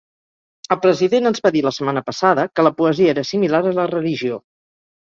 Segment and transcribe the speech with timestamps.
[0.75, 3.89] El president ens va dir la setmana passada que la poesia era similar a la
[3.97, 4.43] religió.